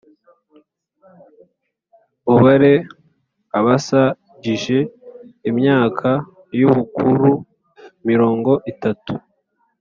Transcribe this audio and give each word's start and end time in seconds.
Ubare 2.33 2.73
abas 3.57 3.87
gije 4.43 4.77
imyaka 5.49 6.09
y 6.57 6.61
ubukuru 6.69 7.29
mirongo 8.07 8.51
itatu 8.71 9.13